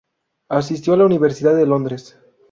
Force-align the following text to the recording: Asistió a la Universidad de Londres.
Asistió 0.49 0.95
a 0.95 0.97
la 0.97 1.05
Universidad 1.05 1.55
de 1.55 1.67
Londres. 1.67 2.17